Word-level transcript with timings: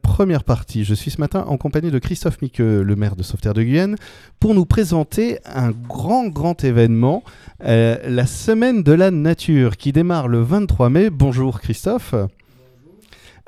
Première 0.00 0.44
partie, 0.44 0.84
je 0.84 0.94
suis 0.94 1.10
ce 1.10 1.20
matin 1.20 1.44
en 1.48 1.58
compagnie 1.58 1.90
de 1.90 1.98
Christophe 1.98 2.40
Miqueux, 2.40 2.82
le 2.82 2.96
maire 2.96 3.14
de 3.14 3.22
Sauveterre 3.22 3.52
de 3.52 3.62
Guyenne, 3.62 3.96
pour 4.40 4.54
nous 4.54 4.64
présenter 4.64 5.38
un 5.44 5.70
grand, 5.70 6.28
grand 6.28 6.64
événement, 6.64 7.22
euh, 7.64 7.98
la 8.08 8.26
Semaine 8.26 8.82
de 8.82 8.92
la 8.92 9.10
Nature, 9.10 9.76
qui 9.76 9.92
démarre 9.92 10.28
le 10.28 10.40
23 10.40 10.88
mai. 10.88 11.10
Bonjour 11.10 11.60
Christophe. 11.60 12.14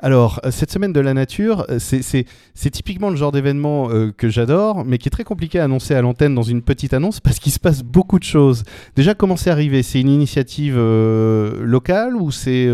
Alors, 0.01 0.39
euh, 0.45 0.51
cette 0.51 0.71
semaine 0.71 0.93
de 0.93 0.99
la 1.01 1.13
nature, 1.13 1.65
euh, 1.69 1.77
c'est 1.77 2.69
typiquement 2.71 3.09
le 3.09 3.17
genre 3.17 3.33
d'événement 3.33 3.89
euh, 3.89 4.13
que 4.15 4.29
j'adore, 4.29 4.85
mais 4.85 4.97
qui 4.97 5.09
est 5.09 5.11
très 5.11 5.25
compliqué 5.25 5.59
à 5.59 5.65
annoncer 5.65 5.93
à 5.93 6.01
l'antenne 6.01 6.33
dans 6.33 6.43
une 6.43 6.61
petite 6.61 6.93
annonce 6.93 7.19
parce 7.19 7.37
qu'il 7.39 7.51
se 7.51 7.59
passe 7.59 7.83
beaucoup 7.83 8.17
de 8.17 8.23
choses. 8.23 8.63
Déjà, 8.95 9.13
comment 9.13 9.35
c'est 9.35 9.49
arrivé? 9.49 9.83
C'est 9.83 9.99
une 9.99 10.09
initiative 10.09 10.77
locale 10.77 12.15
ou 12.15 12.31
c'est 12.31 12.67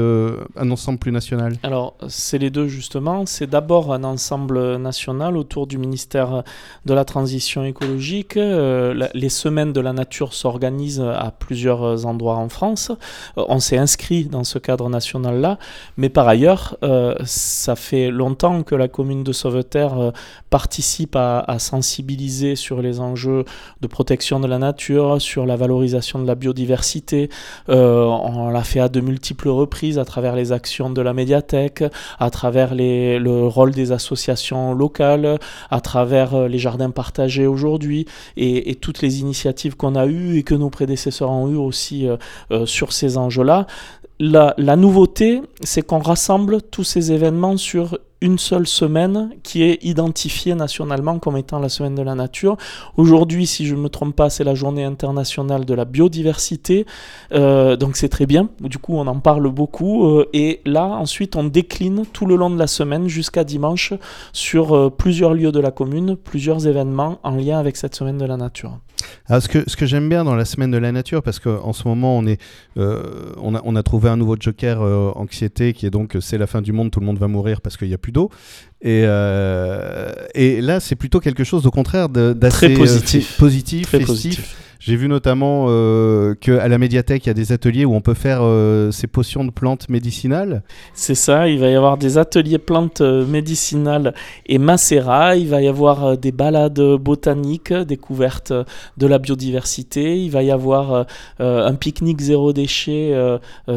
un 0.55 0.72
ensemble 0.72 1.00
plus 1.00 1.12
national? 1.12 1.55
Alors, 1.64 1.96
c'est 2.08 2.38
les 2.38 2.50
deux 2.50 2.68
justement. 2.68 3.26
C'est 3.26 3.50
d'abord 3.50 3.94
un 3.94 4.04
ensemble 4.04 4.78
national 4.78 5.38
autour 5.38 5.67
du 5.67 5.78
ministère 5.78 6.44
de 6.86 6.94
la 6.94 7.05
Transition 7.05 7.64
écologique. 7.64 8.36
les 8.36 9.30
semaines 9.30 9.73
de 9.73 9.81
la 9.81 9.94
nature 9.94 10.34
s'organisent 10.34 11.02
à 11.02 11.31
plusieurs 11.31 12.05
endroits 12.05 12.36
en 12.36 12.50
France. 12.50 12.92
on 13.36 13.59
s'est 13.59 13.78
inscrit 13.78 14.26
dans 14.26 14.44
ce 14.44 14.59
cadre 14.59 14.89
national-là, 14.89 15.58
mais 15.98 16.09
par 16.09 16.28
ailleurs, 16.28 16.78
ça 17.24 17.76
fait 17.76 18.12
longtemps 18.12 18.64
que 18.64 18.76
la 18.76 18.88
commune 18.88 19.23
de 19.23 19.32
Sauveterre 19.32 20.00
euh, 20.00 20.12
participe 20.50 21.16
à, 21.16 21.46
sensibiliser 21.60 22.56
sur 22.56 22.82
les 22.82 23.00
enjeux 23.00 23.46
de 23.82 23.88
protection 23.88 24.40
de 24.40 24.48
la 24.48 24.58
nature, 24.58 25.22
sur 25.22 25.46
la 25.46 25.56
valorisation 25.56 26.20
de 26.20 26.28
la 26.28 26.36
biodiversité. 26.36 27.30
Euh, 27.70 28.04
on 28.04 28.50
l'a 28.50 28.64
fait 28.64 28.80
à 28.80 28.90
de 28.90 29.00
multiples 29.02 29.50
reprises 29.50 30.00
à 30.00 30.06
travers 30.06 30.36
les 30.36 30.52
actions 30.52 30.90
de 30.90 31.02
la 31.02 31.14
médiathèque, 31.14 31.84
à 32.20 32.30
travers 32.30 32.76
le 32.76 33.48
rôle 33.48 33.72
des 33.72 33.92
associations 33.92 34.73
locales, 34.73 35.40
à 35.72 35.82
travers 35.82 36.36
euh, 36.36 36.48
les 36.48 36.59
jardins 36.59 36.92
partagés 36.92 37.48
aujourd'hui 37.48 38.06
et, 38.38 38.76
toutes 38.76 39.02
les 39.02 39.22
initiatives 39.22 39.76
qu'on 39.76 39.95
a 39.95 40.06
eues 40.06 40.38
et 40.38 40.44
que 40.44 40.54
nos 40.54 40.70
prédécesseurs 40.70 41.32
ont 41.32 41.50
eues 41.50 41.56
aussi 41.56 42.08
sur 42.66 42.92
ces 42.92 43.17
enjeux-là 43.17 43.67
la, 44.19 44.75
nouveauté, 44.75 45.41
c'est 45.61 45.81
qu'on 45.81 45.99
rassemble 45.99 46.61
tous 46.61 46.83
ces 46.83 47.11
événements 47.11 47.58
sur 47.58 47.97
une 48.21 48.39
seule 48.39 48.66
semaine 48.66 49.31
qui 49.44 49.61
est 49.61 49.83
identifiée 49.83 50.55
nationalement 50.55 51.19
comme 51.19 51.38
étant 51.38 51.59
la 51.59 51.69
semaine 51.69 51.95
de 51.95 52.02
la 52.02 52.16
nature. 52.16 52.55
Aujourd'hui, 52.95 53.45
si 53.45 53.67
je 53.67 53.75
ne 53.75 53.81
me 53.81 53.89
trompe 53.89 54.16
pas, 54.16 54.30
c'est 54.30 54.45
la 54.45 54.55
journée 54.55 54.86
internationale 54.86 55.66
de 55.66 55.73
la 55.73 55.86
biodiversité. 55.86 56.86
Euh, 57.33 57.75
donc 57.75 57.97
c'est 57.97 58.09
très 58.09 58.25
bien. 58.25 58.49
Du 58.61 58.77
coup, 58.77 58.95
on 58.95 59.05
en 59.05 59.19
parle 59.19 59.49
beaucoup. 59.49 60.08
Euh, 60.08 60.30
et 60.33 60.61
là, 60.66 60.86
ensuite, 60.86 61.36
on 61.36 61.43
décline 61.43 62.05
tout 62.13 62.25
le 62.25 62.36
long 62.36 62.49
de 62.49 62.58
la 62.58 62.67
semaine 62.67 63.09
jusqu'à 63.09 63.43
dimanche 63.43 63.93
sur 64.31 64.75
euh, 64.75 64.89
plusieurs 64.89 65.33
lieux 65.33 65.52
de 65.52 65.59
la 65.59 65.71
commune, 65.71 66.16
plusieurs 66.16 66.67
événements 66.67 67.19
en 67.21 67.31
lien 67.31 67.59
avec 67.59 67.75
cette 67.75 67.95
semaine 67.95 68.17
de 68.17 68.25
la 68.25 68.38
nature. 68.38 68.80
Alors, 69.28 69.42
ce 69.42 69.48
que, 69.48 69.64
ce 69.67 69.75
que 69.75 69.86
j'aime 69.86 70.09
bien 70.09 70.23
dans 70.23 70.36
la 70.36 70.45
semaine 70.45 70.72
de 70.72 70.78
la 70.78 70.92
nature, 70.92 71.23
parce 71.23 71.39
qu'en 71.39 71.73
ce 71.73 71.88
moment, 71.88 72.17
on, 72.17 72.25
est, 72.28 72.39
on, 72.75 73.56
a, 73.56 73.61
on 73.64 73.75
a 73.75 73.84
trouvé 73.84 74.09
un 74.09 74.17
nouveau 74.17 74.36
joker 74.39 74.81
anxiété 75.17 75.73
qui 75.73 75.86
est 75.86 75.89
donc 75.89 76.17
c'est 76.22 76.38
la 76.38 76.48
fin 76.48 76.61
du 76.61 76.72
monde, 76.72 76.92
tout 76.92 77.00
le 77.00 77.06
monde 77.06 77.20
va 77.20 77.28
mourir 77.28 77.61
parce 77.61 77.78
qu'il 77.78 77.88
n'y 77.88 77.94
a 77.94 77.98
plus 77.98 78.11
d'eau. 78.11 78.30
Et, 78.81 79.03
euh, 79.06 80.11
et 80.36 80.61
là, 80.61 80.80
c'est 80.80 80.95
plutôt 80.95 81.20
quelque 81.20 81.44
chose, 81.44 81.66
au 81.66 81.72
contraire, 81.72 82.09
d'assez 82.09 82.70
positif, 82.73 83.38
positif, 83.38 83.88
festif. 83.89 84.56
J'ai 84.86 84.97
vu 84.97 85.08
notamment 85.08 85.66
euh, 85.69 86.36
qu'à 86.36 86.67
la 86.67 86.78
médiathèque, 86.78 87.25
il 87.25 87.30
y 87.30 87.31
a 87.31 87.33
des 87.33 87.52
ateliers 87.52 87.86
où 87.86 87.95
on 87.95 88.02
peut 88.02 88.14
faire 88.14 88.41
euh, 88.44 88.92
ces 88.92 89.08
potions 89.08 89.44
de 89.44 89.50
plantes 89.50 89.89
médicinales. 89.89 90.61
C'est 90.94 91.16
ça, 91.16 91.47
il 91.47 91.58
va 91.58 91.69
y 91.69 91.73
avoir 91.73 91.97
des 91.97 92.19
ateliers 92.19 92.59
plantes 92.59 93.02
euh, 93.02 93.25
médicinales 93.25 94.14
et 94.45 94.59
macérat, 94.59 95.38
il 95.38 95.47
va 95.47 95.59
y 95.64 95.67
avoir 95.67 96.19
des 96.19 96.31
balades 96.31 96.80
botaniques, 96.97 97.73
découvertes 97.73 98.53
de 98.97 99.08
la 99.08 99.17
biodiversité, 99.17 100.22
il 100.22 100.30
va 100.30 100.44
y 100.44 100.52
avoir 100.52 101.08
un 101.39 101.73
pique-nique 101.73 102.21
zéro 102.21 102.54
déchet 102.54 103.11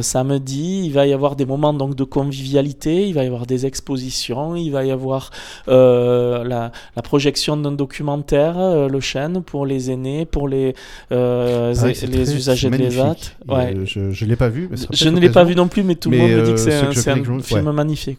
samedi, 0.03 0.83
il 0.84 0.93
va 0.93 1.06
y 1.06 1.15
avoir 1.15 1.37
des 1.37 1.47
moments 1.47 1.72
donc 1.72 1.94
de 1.94 2.04
convivialité, 2.04 3.09
il 3.09 3.15
va 3.15 3.25
y 3.25 3.27
avoir 3.27 3.47
des 3.47 3.65
expositions, 3.65 4.56
il 4.56 4.71
va 4.71 4.84
y 4.84 4.91
avoir 4.91 5.31
la, 5.66 6.71
la, 6.97 7.03
projection 7.03 7.56
d'un 7.56 7.72
documentaire, 7.72 8.88
le 8.88 9.00
chêne, 9.00 9.43
pour 9.43 9.65
les 9.65 9.91
aînés, 9.91 10.27
pour 10.27 10.49
les 10.49 10.75
euh, 11.12 11.75
ah 11.81 11.86
les 11.86 12.34
usagers 12.34 12.70
de 12.70 12.76
l'ESAT. 12.76 13.16
Ouais. 13.47 13.75
Je 13.84 14.25
ne 14.25 14.28
l'ai 14.28 14.36
pas 14.36 14.48
vu. 14.48 14.69
je 14.92 15.09
ne 15.09 15.19
l'ai 15.19 15.31
pas 15.31 15.44
vu 15.44 15.54
non 15.54 15.69
plus, 15.69 15.82
mais 15.82 15.94
tout 15.94 16.10
le 16.10 16.19
monde 16.19 16.31
me 16.31 16.42
dit 16.42 16.54
que 16.54 16.60
euh, 16.70 16.92
c'est 16.92 17.10
un, 17.10 17.41
film 17.42 17.70
magnifique. 17.72 18.19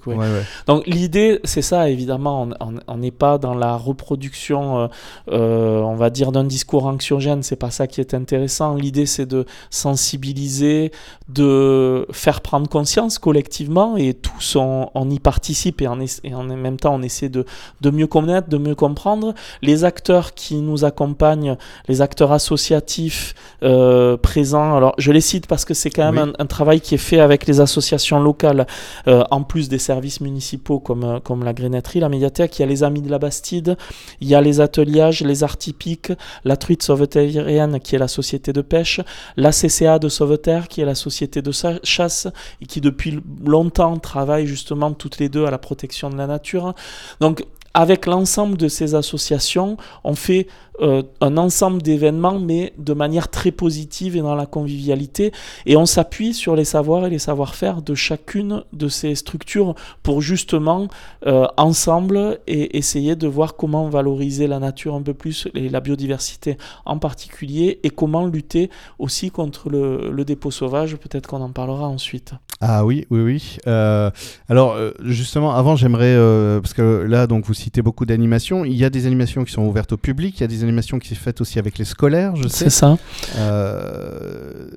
Donc 0.68 0.86
l'idée, 0.88 1.40
c'est 1.44 1.62
ça, 1.62 1.90
évidemment, 1.90 2.50
on 2.88 2.98
n'est 2.98 3.12
pas 3.12 3.38
dans 3.38 3.54
la 3.54 3.76
reproduction, 3.76 4.90
euh, 5.32 5.80
on 5.82 5.96
va 5.96 6.10
dire, 6.10 6.32
d'un 6.32 6.44
discours 6.44 6.86
anxiogène, 6.86 7.44
c'est 7.44 7.56
pas 7.56 7.72
ça 7.72 7.88
qui 7.88 8.02
est 8.02 8.14
intéressant. 8.14 8.76
L'idée, 8.76 9.06
c'est 9.06 9.26
de 9.26 9.46
sensibiliser, 9.70 10.92
de 11.28 12.06
faire 12.12 12.42
prendre 12.42 12.68
conscience 12.68 13.20
collectivement, 13.20 13.98
et 13.98 14.14
tous, 14.14 14.56
on, 14.56 15.10
y 15.10 15.20
participe, 15.20 15.82
et 15.82 15.88
en, 15.88 16.00
et 16.02 16.34
en, 16.34 16.44
même 16.44 16.78
temps, 16.78 16.96
on 16.96 17.02
essaie 17.02 17.30
de, 17.30 17.46
de 17.82 17.90
mieux 17.90 18.08
connaître, 18.08 18.50
de 18.50 18.58
mieux 18.58 18.76
comprendre. 18.76 19.34
Les 19.62 19.84
acteurs 19.84 20.34
qui 20.34 20.56
nous 20.56 20.86
accompagnent, 20.86 21.58
les 21.88 22.02
acteurs 22.02 22.32
associés, 22.32 22.69
associatifs 22.70 23.34
euh, 23.64 24.18
présents. 24.18 24.76
Alors, 24.76 24.94
je 24.98 25.12
les 25.12 25.22
cite 25.22 25.48
parce 25.48 25.66
que 25.66 25.74
c'est 25.74 25.90
quand 25.90 26.12
même 26.12 26.34
un, 26.38 26.46
travail 26.46 26.82
qui 26.82 26.96
est 26.96 27.00
fait 27.00 27.20
avec 27.20 27.46
les 27.48 27.60
associations 27.62 28.20
locales, 28.20 28.68
euh, 29.08 29.24
en 29.32 29.44
plus 29.44 29.70
des 29.70 29.80
services 29.80 30.22
municipaux 30.22 30.80
comme, 30.80 31.04
euh, 31.04 31.20
comme 31.20 31.44
la 31.44 31.54
grenetterie, 31.54 32.00
la 32.00 32.10
médiathèque. 32.10 32.60
Il 32.60 32.62
y 32.62 32.66
a 32.66 32.68
les 32.68 32.84
Amis 32.84 33.02
de 33.02 33.10
la 33.10 33.20
Bastide, 33.20 33.78
il 34.22 34.28
y 34.28 34.36
a 34.36 34.42
les 34.42 34.62
ateliers, 34.62 35.12
les 35.22 35.44
arts 35.44 35.58
typiques, 35.58 36.12
la 36.44 36.58
truite 36.58 36.84
sauvetérienne 36.84 37.80
qui 37.80 37.96
est 37.96 38.00
la 38.00 38.08
société 38.08 38.54
de 38.54 38.62
pêche, 38.62 39.02
la 39.36 39.52
CCA 39.52 40.00
de 40.00 40.10
Sauveterre 40.10 40.68
qui 40.68 40.82
est 40.82 40.86
la 40.86 40.96
société 40.96 41.42
de 41.42 41.52
chasse 41.84 42.28
et 42.62 42.66
qui 42.66 42.82
depuis 42.82 43.20
longtemps 43.46 43.98
travaille 43.98 44.48
justement 44.48 44.92
toutes 44.94 45.20
les 45.20 45.30
deux 45.30 45.46
à 45.46 45.52
la 45.52 45.58
protection 45.58 46.10
de 46.10 46.18
la 46.18 46.28
nature. 46.28 46.74
Donc, 47.20 47.44
avec 47.74 48.06
l'ensemble 48.06 48.58
de 48.58 48.68
ces 48.68 48.96
associations, 48.96 49.78
on 50.04 50.16
fait 50.16 50.48
euh, 50.82 51.04
un 51.20 51.36
ensemble 51.38 51.82
d'événements, 51.82 52.40
mais 52.40 52.74
de 52.78 52.94
manière 52.94 53.28
très 53.28 53.52
positive 53.52 54.16
et 54.16 54.22
dans 54.22 54.36
la 54.36 54.46
convivialité. 54.46 55.34
Et 55.66 55.76
on 55.76 55.86
s'appuie 55.86 56.34
sur 56.34 56.56
les 56.56 56.64
savoirs 56.64 57.06
et 57.06 57.10
les 57.10 57.20
savoir-faire 57.20 57.82
de 57.82 57.96
chacune 57.96 58.64
de 58.72 58.88
ces 58.88 59.16
structures 59.16 59.76
pour 60.04 60.22
justement, 60.22 60.88
euh, 61.26 61.46
ensemble, 61.58 62.40
et 62.48 62.78
essayer 62.78 63.16
de 63.16 63.28
voir 63.28 63.56
comment 63.56 63.90
valoriser 63.90 64.48
la 64.48 64.60
nature 64.60 64.96
un 64.96 65.02
peu 65.02 65.14
plus 65.14 65.48
et 65.54 65.68
la 65.68 65.82
biodiversité 65.82 66.58
en 66.86 66.98
particulier, 66.98 67.80
et 67.84 67.90
comment 67.90 68.26
lutter 68.26 68.70
aussi 69.00 69.32
contre 69.32 69.70
le, 69.70 70.24
dépôt 70.24 70.52
sauvage. 70.52 70.96
Peut-être 70.98 71.28
qu'on 71.28 71.42
en 71.42 71.52
parlera 71.52 71.88
ensuite. 71.88 72.34
Ah 72.62 72.86
oui, 72.86 73.06
oui, 73.10 73.22
oui. 73.22 73.58
Euh, 73.68 74.12
alors, 74.50 74.78
justement, 75.04 75.56
avant, 75.56 75.76
j'aimerais, 75.76 76.16
parce 76.62 76.74
que 76.74 77.06
là, 77.08 77.26
donc, 77.26 77.46
vous 77.46 77.54
citez 77.54 77.82
beaucoup 77.82 78.06
d'animations. 78.06 78.66
Il 78.66 78.76
y 78.76 78.86
a 78.86 78.90
des 78.90 79.08
animations 79.08 79.44
qui 79.46 79.52
sont 79.52 79.64
ouvertes 79.64 79.94
au 79.94 79.98
public, 79.98 80.38
il 80.38 80.42
y 80.42 80.44
a 80.44 80.48
des 80.48 80.64
animation 80.70 81.00
qui 81.00 81.10
s'est 81.10 81.16
faite 81.16 81.42
aussi 81.42 81.60
avec 81.60 81.78
les 81.78 81.86
scolaires, 81.86 82.36
je 82.36 82.48
sais. 82.48 82.66
C'est 82.66 82.70
ça. 82.70 82.98
Euh, 83.38 84.70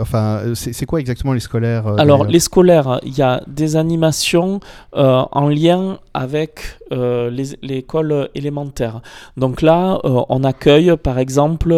enfin, 0.00 0.42
c'est 0.54 0.86
quoi 0.86 1.00
exactement 1.00 1.32
les 1.32 1.40
scolaires 1.40 1.86
euh, 1.86 1.96
Alors, 1.98 2.24
les 2.24 2.40
scolaires, 2.40 3.00
il 3.04 3.16
y 3.16 3.22
a 3.22 3.42
des 3.46 3.76
animations 3.76 4.60
euh, 4.94 5.22
en 5.30 5.48
lien 5.48 5.98
avec 6.14 6.77
euh, 6.92 7.30
l'école 7.62 8.28
élémentaire. 8.34 9.00
Donc 9.36 9.62
là, 9.62 10.00
on 10.04 10.44
accueille, 10.44 10.96
par 10.96 11.18
exemple, 11.18 11.72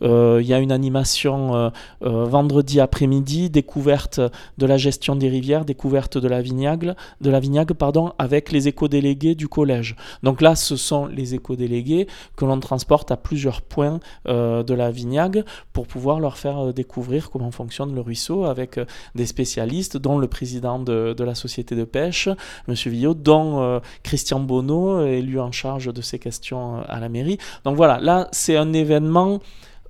il 0.00 0.46
y 0.46 0.54
a 0.54 0.58
une 0.58 0.72
animation 0.72 1.72
vendredi 2.00 2.80
après-midi, 2.80 3.50
découverte 3.50 4.20
de 4.58 4.66
la 4.66 4.76
gestion 4.76 5.16
des 5.16 5.28
rivières, 5.28 5.64
découverte 5.64 6.18
de 6.18 6.28
la 6.28 6.40
Vignagle, 6.40 6.96
de 7.20 7.30
la 7.30 7.40
Vignagle 7.40 7.74
pardon, 7.74 8.12
avec 8.18 8.52
les 8.52 8.68
éco-délégués 8.68 9.34
du 9.34 9.48
collège. 9.48 9.96
Donc 10.22 10.40
là, 10.40 10.54
ce 10.54 10.76
sont 10.76 11.06
les 11.06 11.34
éco-délégués 11.34 12.06
que 12.36 12.44
l'on 12.44 12.60
transporte 12.60 13.10
à 13.10 13.16
plusieurs 13.16 13.62
points 13.62 14.00
euh, 14.26 14.62
de 14.62 14.74
la 14.74 14.90
Vignague 14.90 15.44
pour 15.72 15.86
pouvoir 15.86 16.20
leur 16.20 16.36
faire 16.36 16.58
euh, 16.58 16.72
découvrir 16.72 17.30
comment 17.30 17.50
fonctionne 17.50 17.94
le 17.94 18.00
ruisseau 18.00 18.44
avec 18.44 18.78
euh, 18.78 18.84
des 19.14 19.26
spécialistes, 19.26 19.96
dont 19.96 20.18
le 20.18 20.28
président 20.28 20.78
de, 20.78 21.14
la 21.18 21.34
société 21.34 21.74
de 21.74 21.84
pêche, 21.84 22.28
M. 22.68 22.74
Villot, 22.74 23.14
dont 23.14 23.80
Christian 24.02 24.37
Bonneau, 24.40 25.04
élu 25.04 25.40
en 25.40 25.52
charge 25.52 25.92
de 25.92 26.02
ces 26.02 26.18
questions 26.18 26.82
à 26.88 27.00
la 27.00 27.08
mairie. 27.08 27.38
Donc 27.64 27.76
voilà, 27.76 27.98
là, 28.00 28.28
c'est 28.32 28.56
un 28.56 28.72
événement 28.72 29.40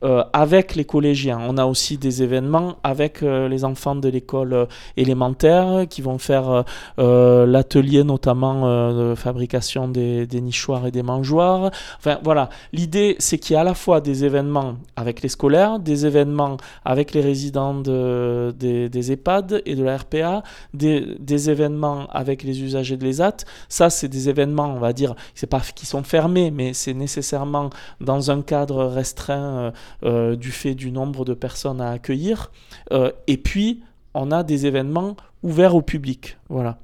euh, 0.05 0.23
avec 0.33 0.77
les 0.77 0.85
collégiens. 0.85 1.41
On 1.41 1.59
a 1.59 1.65
aussi 1.65 1.99
des 1.99 2.23
événements 2.23 2.77
avec 2.85 3.25
euh, 3.25 3.49
les 3.49 3.65
enfants 3.65 3.97
de 3.97 4.09
l'école 4.09 4.53
euh, 4.53 4.67
élémentaire 4.97 5.87
qui 5.91 6.03
vont 6.03 6.19
faire 6.19 6.65
l'atelier 6.97 8.05
notamment 8.05 8.93
de 8.93 9.15
fabrication 9.15 9.89
des, 9.89 10.27
nichoirs 10.41 10.87
et 10.87 10.91
des 10.91 11.03
mangeoires. 11.03 11.71
Enfin 11.99 12.19
voilà, 12.23 12.49
l'idée 12.73 13.17
c'est 13.19 13.39
qu'il 13.39 13.55
y 13.55 13.57
a 13.57 13.63
à 13.63 13.65
la 13.65 13.75
fois 13.75 14.01
des 14.01 14.25
événements 14.25 14.77
avec 14.97 15.23
les 15.23 15.29
scolaires, 15.29 15.79
des 15.81 16.07
événements 16.07 16.59
avec 16.85 17.13
les 17.13 17.21
résidents 17.21 17.75
de, 17.75 18.55
des, 18.57 19.13
EHPAD 19.13 19.63
et 19.67 19.75
de 19.75 19.83
la 19.83 19.97
RPA, 19.97 20.43
des, 20.75 21.17
des 21.19 21.51
événements 21.51 22.07
avec 22.11 22.43
les 22.43 22.63
usagers 22.63 22.97
de 22.97 23.05
l'ESAT. 23.05 23.39
Ça 23.69 23.91
c'est 23.91 24.09
des 24.09 24.29
événements, 24.29 24.75
on 24.75 24.79
va 24.79 24.93
dire, 24.93 25.15
c'est 25.35 25.47
pas 25.47 25.61
qui 25.75 25.87
sont 25.87 26.03
fermés, 26.03 26.51
mais 26.51 26.73
c'est 26.73 26.95
nécessairement 26.95 27.71
dans 28.01 28.31
un 28.31 28.43
cadre 28.43 28.85
restreint 28.85 29.73
euh, 30.05 30.37
du 30.37 30.51
fait 30.51 30.75
du 30.75 30.91
nombre 30.91 31.25
de 31.25 31.35
personnes 31.35 31.81
à 31.81 31.91
accueillir. 31.91 32.51
Euh, 32.93 33.13
et 33.27 33.37
puis, 33.37 33.83
on 34.15 34.31
a 34.31 34.43
des 34.43 34.67
événements 34.67 35.17
ouverts 35.43 35.75
au 35.75 35.83
public. 35.83 36.39
Voilà. 36.49 36.79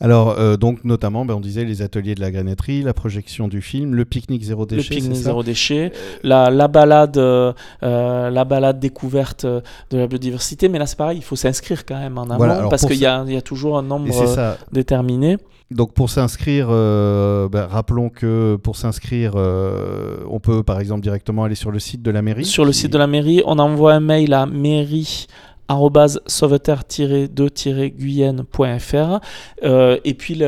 Alors, 0.00 0.38
euh, 0.38 0.56
donc, 0.56 0.84
notamment, 0.84 1.24
ben, 1.24 1.34
on 1.34 1.40
disait 1.40 1.64
les 1.64 1.82
ateliers 1.82 2.14
de 2.14 2.20
la 2.20 2.30
granetterie, 2.30 2.82
la 2.82 2.94
projection 2.94 3.48
du 3.48 3.60
film, 3.60 3.94
le 3.94 4.04
pique-nique 4.04 4.42
zéro 4.42 4.66
déchet. 4.66 4.94
Le 4.94 5.00
pique-nique 5.00 5.22
zéro 5.22 5.42
déchet, 5.42 5.92
la, 6.22 6.50
la 6.50 6.68
balade, 6.68 7.18
la 7.82 8.44
balade 8.44 8.80
découverte 8.80 9.46
de 9.46 9.98
la 9.98 10.06
biodiversité. 10.06 10.68
Mais 10.68 10.78
là, 10.78 10.86
c'est 10.86 10.98
pareil, 10.98 11.18
il 11.18 11.24
faut 11.24 11.36
s'inscrire 11.36 11.84
quand 11.84 11.98
même 11.98 12.18
en 12.18 12.24
amont 12.24 12.68
parce 12.68 12.86
qu'il 12.86 12.96
y, 12.96 13.00
y, 13.00 13.06
a 13.06 13.42
toujours 13.42 13.78
un 13.78 13.82
nombre 13.82 14.08
déterminé. 14.72 15.36
Donc 15.70 15.92
pour 15.92 16.08
s'inscrire, 16.08 16.68
euh, 16.70 17.46
ben, 17.50 17.66
rappelons 17.66 18.08
que 18.08 18.56
pour 18.56 18.76
s'inscrire, 18.76 19.32
euh, 19.36 20.16
on 20.30 20.40
peut 20.40 20.62
par 20.62 20.80
exemple 20.80 21.02
directement 21.02 21.44
aller 21.44 21.54
sur 21.54 21.70
le 21.70 21.78
site 21.78 22.00
de 22.00 22.10
la 22.10 22.22
mairie. 22.22 22.46
Sur 22.46 22.64
le 22.64 22.72
site 22.72 22.90
de 22.90 22.96
la 22.96 23.06
mairie, 23.06 23.42
on 23.44 23.58
envoie 23.58 23.92
un 23.92 24.00
mail 24.00 24.32
à 24.32 24.46
mairie 24.46 25.26
sauveterre-2-guyenne.fr 26.26 29.20
euh, 29.64 29.98
et 30.04 30.14
puis 30.14 30.40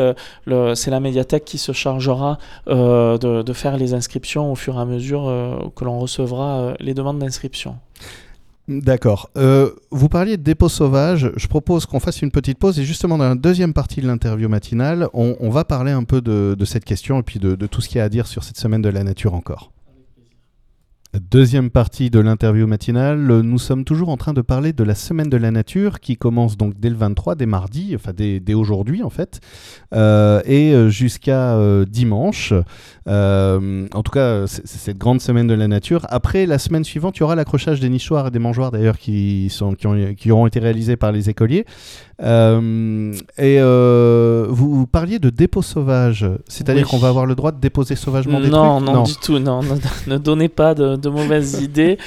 c'est 0.74 0.90
la 0.90 1.00
médiathèque 1.00 1.44
qui 1.44 1.58
se 1.58 1.72
chargera 1.72 2.38
de, 2.66 3.42
de, 3.42 3.52
faire 3.52 3.76
les 3.76 3.92
inscriptions 3.94 4.52
au 4.52 4.54
fur 4.54 4.76
et 4.76 4.80
à 4.80 4.84
mesure 4.84 5.72
que 5.76 5.84
l'on 5.84 5.98
recevra 5.98 6.74
les 6.80 6.94
demandes 6.94 7.18
d'inscription. 7.18 7.76
D'accord. 8.70 9.30
Euh, 9.36 9.70
vous 9.90 10.08
parliez 10.08 10.36
de 10.36 10.42
dépôt 10.42 10.68
sauvage. 10.68 11.32
Je 11.34 11.48
propose 11.48 11.86
qu'on 11.86 11.98
fasse 11.98 12.22
une 12.22 12.30
petite 12.30 12.56
pause 12.56 12.78
et 12.78 12.84
justement 12.84 13.18
dans 13.18 13.28
la 13.28 13.34
deuxième 13.34 13.72
partie 13.72 14.00
de 14.00 14.06
l'interview 14.06 14.48
matinale, 14.48 15.08
on, 15.12 15.50
va 15.50 15.64
parler 15.64 15.90
un 15.90 16.04
peu 16.04 16.20
de, 16.20 16.64
cette 16.64 16.84
question 16.84 17.18
et 17.18 17.24
puis 17.24 17.40
de 17.40 17.66
tout 17.66 17.80
ce 17.80 17.88
qu'il 17.88 17.98
y 17.98 18.00
a 18.00 18.04
à 18.04 18.08
dire 18.08 18.28
sur 18.28 18.44
cette 18.44 18.58
semaine 18.58 18.80
de 18.80 18.88
la 18.88 19.02
nature 19.02 19.34
encore. 19.34 19.72
Deuxième 21.12 21.70
partie 21.70 22.08
de 22.08 22.20
l'interview 22.20 22.68
matinale, 22.68 23.18
nous 23.18 23.58
sommes 23.58 23.84
toujours 23.84 24.10
en 24.10 24.16
train 24.16 24.32
de 24.32 24.42
parler 24.42 24.72
de 24.72 24.84
la 24.84 24.94
semaine 24.94 25.28
de 25.28 25.36
la 25.36 25.50
nature 25.50 25.98
qui 25.98 26.16
commence 26.16 26.56
donc 26.56 26.78
dès 26.78 26.88
le 26.88 26.94
23, 26.94 27.34
dès 27.34 27.46
mardi, 27.46 27.96
enfin 27.96 28.12
dès, 28.14 28.54
aujourd'hui 28.54 29.02
en 29.02 29.10
fait, 29.10 29.40
euh, 29.92 30.40
et 30.44 30.72
euh, 30.72 30.88
jusqu'à 30.88 31.56
euh, 31.56 31.84
dimanche. 31.84 32.52
en 33.08 34.02
tout 34.04 34.12
cas, 34.12 34.46
c'est 34.46 34.68
cette 34.68 34.98
grande 34.98 35.20
semaine 35.20 35.48
de 35.48 35.54
la 35.54 35.66
nature. 35.66 36.06
Après, 36.10 36.46
la 36.46 36.58
semaine 36.58 36.84
suivante, 36.84 37.16
il 37.16 37.20
y 37.20 37.22
aura 37.24 37.34
l'accrochage 37.34 37.80
des 37.80 37.88
nichoirs 37.88 38.28
et 38.28 38.30
des 38.30 38.38
mangeoires 38.38 38.70
d'ailleurs 38.70 38.96
qui, 38.96 39.52
qui 40.16 40.30
auront 40.30 40.46
été 40.46 40.60
réalisés 40.60 40.94
par 40.94 41.10
les 41.10 41.28
écoliers. 41.28 41.66
Euh, 42.22 43.14
et 43.38 43.56
euh, 43.60 44.46
vous, 44.50 44.86
parliez 44.86 45.18
de 45.18 45.30
dépôt 45.30 45.62
sauvage, 45.62 46.26
c'est-à-dire 46.48 46.86
qu'on 46.86 46.98
va 46.98 47.08
avoir 47.08 47.26
le 47.26 47.34
droit 47.34 47.52
de 47.52 47.60
déposer 47.60 47.96
sauvagement 47.96 48.40
des 48.40 48.50
non, 48.50 48.76
trucs? 48.76 48.88
Non, 48.88 48.94
non, 48.94 49.02
du 49.04 49.16
tout, 49.16 49.38
non, 49.38 49.60
ne, 50.06 50.18
donnez 50.18 50.48
pas 50.48 50.74
de, 50.74 51.08
mauvaises 51.08 51.62
idées 51.62 51.98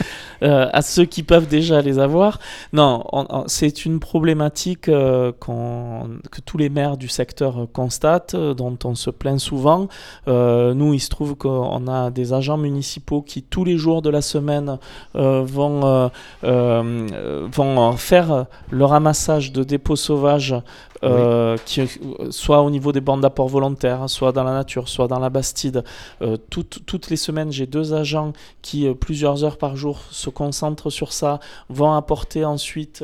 euh, 0.43 0.67
à 0.71 0.81
ceux 0.81 1.05
qui 1.05 1.23
peuvent 1.23 1.47
déjà 1.47 1.81
les 1.81 1.99
avoir. 1.99 2.39
Non, 2.73 3.03
c'est 3.47 3.85
une 3.85 3.99
problématique 3.99 4.83
que 4.83 6.41
tous 6.45 6.57
les 6.57 6.69
maires 6.69 6.97
du 6.97 7.07
secteur 7.07 7.67
constatent, 7.73 8.35
dont 8.35 8.77
on 8.83 8.95
se 8.95 9.09
plaint 9.09 9.39
souvent. 9.39 9.87
nous, 10.27 10.93
il 10.93 10.99
se 10.99 11.09
trouve 11.09 11.35
qu'on 11.35 11.87
a 11.87 12.11
des 12.11 12.33
agents 12.33 12.57
municipaux 12.57 13.21
qui, 13.21 13.41
tous 13.41 13.63
les 13.63 13.77
jours 13.77 14.01
de 14.01 14.09
la 14.09 14.21
semaine, 14.21 14.77
vont, 15.13 16.11
vont 16.43 17.91
faire 17.93 18.45
le 18.69 18.85
ramassage 18.85 19.51
de 19.51 19.63
dépôts 19.63 19.95
sauvage 20.03 20.55
euh, 21.03 21.57
qui, 21.65 21.81
soit 22.29 22.61
au 22.61 22.69
niveau 22.69 22.91
des 22.91 23.01
bandes 23.01 23.21
d'apport 23.21 23.49
volontaires, 23.49 24.09
soit 24.09 24.31
dans 24.31 24.43
la 24.43 24.53
nature, 24.53 24.87
soit 24.87 25.07
dans 25.07 25.19
la 25.19 25.29
Bastide. 25.29 25.83
Euh, 26.21 26.37
toutes 26.47 27.09
les 27.09 27.17
semaines, 27.17 27.51
j'ai 27.51 27.65
deux 27.65 27.93
agents 27.93 28.31
qui, 28.61 28.87
euh, 28.87 28.93
plusieurs 28.93 29.43
heures 29.43 29.57
par 29.57 29.75
jour, 29.75 29.99
se 30.11 30.29
concentrent 30.29 30.89
sur 30.89 31.11
ça, 31.11 31.39
vont 31.69 31.93
apporter 31.93 32.45
ensuite 32.45 33.03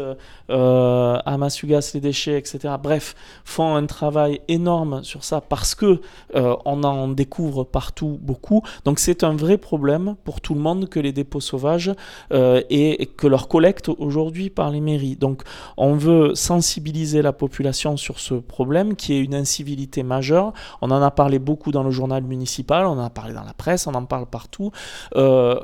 à 0.49 1.37
Masugas 1.37 1.91
les 1.93 1.99
déchets, 1.99 2.37
etc. 2.37 2.75
Bref, 2.81 3.15
font 3.43 3.75
un 3.75 3.85
travail 3.85 4.41
énorme 4.47 5.03
sur 5.03 5.23
ça 5.23 5.41
parce 5.41 5.75
que 5.75 6.01
on 6.33 6.83
en 6.83 7.07
découvre 7.09 7.63
partout 7.63 8.17
beaucoup. 8.21 8.61
Donc 8.85 8.99
c'est 8.99 9.23
un 9.23 9.35
vrai 9.35 9.57
problème 9.57 10.15
pour 10.23 10.41
tout 10.41 10.53
le 10.53 10.61
monde 10.61 10.89
que 10.89 10.99
les 10.99 11.11
dépôts 11.11 11.41
sauvages 11.41 11.91
et 12.31 13.09
que 13.17 13.27
leur 13.27 13.47
collecte 13.47 13.89
aujourd'hui 13.89 14.49
par 14.49 14.71
les 14.71 14.81
mairies. 14.81 15.15
Donc 15.15 15.43
on 15.77 15.93
veut 15.93 16.35
sensibiliser 16.35 17.21
la 17.21 17.33
population 17.33 17.88
sur 17.97 18.19
ce 18.19 18.35
problème 18.35 18.95
qui 18.95 19.13
est 19.13 19.19
une 19.19 19.35
incivilité 19.35 20.03
majeure. 20.03 20.53
On 20.81 20.91
en 20.91 21.01
a 21.01 21.11
parlé 21.11 21.39
beaucoup 21.39 21.71
dans 21.71 21.83
le 21.83 21.91
journal 21.91 22.23
municipal, 22.23 22.85
on 22.85 22.91
en 22.91 23.03
a 23.03 23.09
parlé 23.09 23.33
dans 23.33 23.43
la 23.43 23.53
presse, 23.53 23.87
on 23.87 23.93
en 23.93 24.05
parle 24.05 24.25
partout. 24.25 24.71
Euh, 25.15 25.59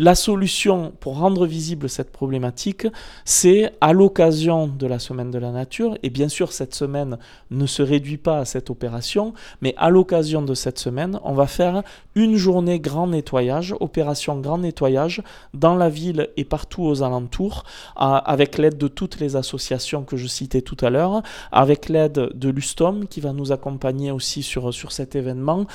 la 0.00 0.14
solution 0.14 0.94
pour 0.98 1.18
rendre 1.18 1.46
visible 1.46 1.90
cette 1.90 2.10
problématique, 2.10 2.86
c'est 3.26 3.74
à 3.82 3.92
l'occasion 3.92 4.66
de 4.66 4.86
la 4.86 4.98
semaine 4.98 5.30
de 5.30 5.38
la 5.38 5.50
nature, 5.50 5.98
et 6.02 6.08
bien 6.08 6.30
sûr 6.30 6.52
cette 6.52 6.74
semaine 6.74 7.18
ne 7.50 7.66
se 7.66 7.82
réduit 7.82 8.16
pas 8.16 8.38
à 8.38 8.44
cette 8.46 8.70
opération, 8.70 9.34
mais 9.60 9.74
à 9.76 9.90
l'occasion 9.90 10.40
de 10.40 10.54
cette 10.54 10.78
semaine, 10.78 11.20
on 11.22 11.34
va 11.34 11.46
faire 11.46 11.82
une 12.20 12.36
journée 12.36 12.78
grand 12.80 13.06
nettoyage, 13.06 13.74
opération 13.80 14.38
grand 14.38 14.58
nettoyage, 14.58 15.22
dans 15.54 15.74
la 15.74 15.88
ville 15.88 16.28
et 16.36 16.44
partout 16.44 16.82
aux 16.82 17.02
alentours, 17.02 17.64
avec 17.96 18.58
l'aide 18.58 18.76
de 18.76 18.88
toutes 18.88 19.20
les 19.20 19.36
associations 19.36 20.02
que 20.02 20.16
je 20.16 20.26
citais 20.26 20.60
tout 20.60 20.76
à 20.82 20.90
l'heure, 20.90 21.22
avec 21.50 21.88
l'aide 21.88 22.30
de 22.34 22.48
l'USTOM 22.50 23.06
qui 23.06 23.20
va 23.20 23.32
nous 23.32 23.52
accompagner 23.52 24.10
aussi 24.10 24.42
sur, 24.42 24.72
sur 24.74 24.92
cet 24.92 25.16
événement. 25.16 25.66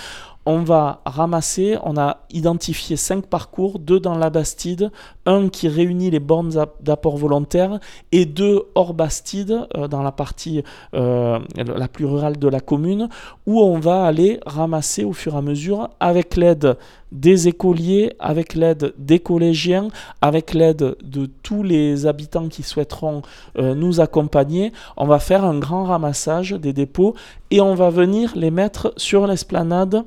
On 0.48 0.60
va 0.60 1.02
ramasser, 1.08 1.76
on 1.82 1.98
a 1.98 2.18
identifié 2.30 2.98
cinq 2.98 3.26
parcours, 3.26 3.80
deux 3.80 4.00
dans 4.00 4.16
la 4.16 4.30
Bastide, 4.30 4.92
un 5.26 5.50
qui 5.50 5.68
réunit 5.68 6.12
les 6.12 6.20
bornes 6.20 6.54
d'apport 6.82 7.18
volontaire 7.18 7.80
et 8.12 8.26
deux 8.28 8.62
hors 8.76 8.94
Bastide, 8.94 9.68
euh, 9.76 9.88
dans 9.88 10.04
la 10.04 10.12
partie 10.12 10.62
euh, 10.94 11.40
la 11.56 11.88
plus 11.88 12.06
rurale 12.06 12.38
de 12.38 12.48
la 12.48 12.60
commune, 12.60 13.10
où 13.48 13.60
on 13.60 13.80
va 13.80 14.06
aller 14.06 14.40
ramasser 14.46 15.04
au 15.04 15.14
fur 15.14 15.34
et 15.34 15.38
à 15.38 15.42
mesure 15.42 15.90
avec 16.00 16.35
l'aide 16.38 16.78
des 17.12 17.48
écoliers, 17.48 18.14
avec 18.20 18.54
l'aide 18.56 18.94
des 18.98 19.20
collégiens, 19.20 19.88
avec 20.22 20.54
l'aide 20.54 20.96
de 21.04 21.26
tous 21.44 21.64
les 21.64 22.06
habitants 22.06 22.48
qui 22.48 22.64
souhaiteront 22.64 23.22
euh, 23.58 23.74
nous 23.74 24.02
accompagner. 24.02 24.72
On 24.98 25.06
va 25.06 25.20
faire 25.20 25.46
un 25.46 25.58
grand 25.58 25.86
ramassage 25.86 26.52
des 26.52 26.74
dépôts 26.74 27.16
et 27.52 27.62
on 27.62 27.76
va 27.76 27.90
venir 27.90 28.34
les 28.36 28.52
mettre 28.52 28.94
sur 28.98 29.28
l'esplanade 29.28 30.04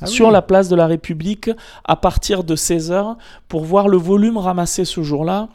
ah 0.00 0.06
sur 0.06 0.32
la 0.32 0.42
place 0.42 0.68
de 0.68 0.74
la 0.74 0.88
République 0.88 1.50
à 1.84 1.94
partir 1.94 2.42
de 2.42 2.56
16h 2.56 3.16
pour 3.48 3.64
voir 3.64 3.86
le 3.86 3.96
volume 3.96 4.38
ramassé 4.38 4.84
ce 4.84 5.02
jour-là 5.02 5.48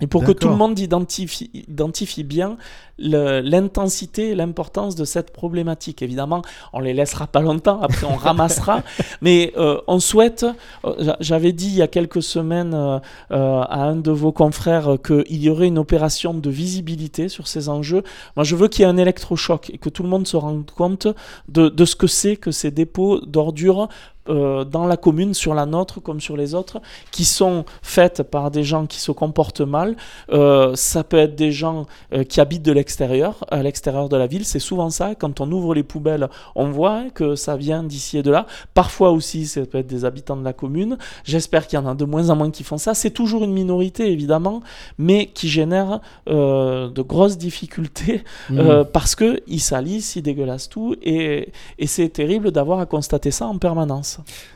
et 0.00 0.08
pour 0.08 0.24
que 0.24 0.32
tout 0.32 0.48
le 0.48 0.56
monde 0.56 0.76
identifie, 0.80 1.50
identifie 1.54 2.24
bien 2.24 2.56
l'intensité 2.98 4.30
et 4.30 4.34
l'importance 4.34 4.96
de 4.96 5.04
cette 5.04 5.32
problématique. 5.32 6.02
Évidemment, 6.02 6.42
on 6.72 6.80
les 6.80 6.92
laissera 6.94 7.28
pas 7.28 7.40
longtemps, 7.40 7.80
après 7.80 8.04
on 8.04 8.16
ramassera, 8.16 8.82
mais 9.22 9.52
euh, 9.56 9.80
on 9.86 10.00
souhaite, 10.00 10.46
euh, 10.84 11.14
j'avais 11.20 11.52
dit 11.52 11.66
il 11.66 11.74
y 11.76 11.82
a 11.82 11.86
quelques 11.86 12.22
semaines 12.22 12.74
euh, 12.74 12.98
à 13.30 13.84
un 13.84 13.94
de 13.94 14.10
vos 14.10 14.32
confrères 14.32 14.96
qu'il 15.04 15.42
y 15.42 15.48
aurait 15.48 15.68
une 15.68 15.78
opération 15.78 16.34
de 16.34 16.50
visibilité 16.50 17.28
sur 17.28 17.46
ces 17.46 17.68
enjeux. 17.68 18.02
Moi, 18.36 18.42
je 18.42 18.56
veux 18.56 18.66
qu'il 18.66 18.82
y 18.82 18.84
ait 18.84 18.90
un 18.90 18.96
électrochoc 18.96 19.70
et 19.70 19.78
que 19.78 19.88
tout 19.88 20.02
le 20.02 20.08
monde 20.08 20.26
se 20.26 20.36
rende 20.36 20.68
compte 20.72 21.06
de, 21.48 21.68
de 21.68 21.84
ce 21.84 21.94
que 21.94 22.08
c'est 22.08 22.36
que 22.36 22.50
ces 22.50 22.72
dépôts 22.72 23.20
d'ordures 23.20 23.88
euh, 24.28 24.64
dans 24.64 24.86
la 24.86 24.96
commune, 24.96 25.34
sur 25.34 25.54
la 25.54 25.66
nôtre 25.66 26.00
comme 26.00 26.20
sur 26.20 26.36
les 26.36 26.54
autres, 26.54 26.80
qui 27.10 27.24
sont 27.26 27.64
faites 27.82 28.22
par 28.22 28.50
des 28.50 28.64
gens 28.64 28.86
qui 28.86 28.98
se 28.98 29.12
comportent 29.12 29.60
mal. 29.60 29.96
Euh, 30.32 30.74
ça 30.76 31.04
peut 31.04 31.18
être 31.18 31.34
des 31.34 31.52
gens 31.52 31.86
euh, 32.14 32.24
qui 32.24 32.40
habitent 32.40 32.62
de 32.62 32.72
l'extérieur, 32.72 33.44
à 33.50 33.62
l'extérieur 33.62 34.08
de 34.08 34.16
la 34.16 34.26
ville. 34.26 34.46
C'est 34.46 34.60
souvent 34.60 34.88
ça. 34.88 35.14
Quand 35.14 35.40
on 35.40 35.52
ouvre 35.52 35.74
les 35.74 35.82
poubelles, 35.82 36.28
on 36.54 36.70
voit 36.70 37.10
que 37.12 37.34
ça 37.36 37.56
vient 37.56 37.82
d'ici 37.82 38.16
et 38.16 38.22
de 38.22 38.30
là. 38.30 38.46
Parfois 38.72 39.10
aussi, 39.10 39.46
ça 39.46 39.66
peut 39.66 39.78
être 39.78 39.86
des 39.86 40.06
habitants 40.06 40.36
de 40.36 40.44
la 40.44 40.54
commune. 40.54 40.96
J'espère 41.24 41.66
qu'il 41.66 41.78
y 41.78 41.82
en 41.82 41.86
a 41.86 41.94
de 41.94 42.04
moins 42.06 42.30
en 42.30 42.36
moins 42.36 42.50
qui 42.50 42.64
font 42.64 42.78
ça. 42.78 42.94
C'est 42.94 43.10
toujours 43.10 43.44
une 43.44 43.52
minorité, 43.52 44.10
évidemment, 44.10 44.62
mais 44.96 45.26
qui 45.26 45.48
génère 45.48 46.00
de 46.26 47.02
grosses 47.02 47.36
difficultés 47.36 48.24
mmh. 48.50 48.84
parce 48.92 49.14
qu'ils 49.14 49.60
salissent, 49.60 50.16
ils 50.16 50.22
dégueulassent 50.22 50.68
tout. 50.68 50.96
Et, 51.02 51.52
et 51.78 51.86
c'est 51.86 52.08
terrible 52.08 52.50
d'avoir 52.50 52.80
à 52.80 52.86
constater 52.86 53.30
ça 53.30 53.46
en 53.46 53.58
permanence. 53.58 54.13